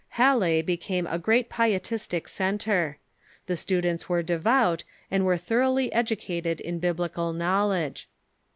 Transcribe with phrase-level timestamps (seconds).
[0.17, 2.97] Halle became a great Pietistic centre.
[3.45, 8.09] The students were devout, and were thoroughly educated in Biblical knowledge.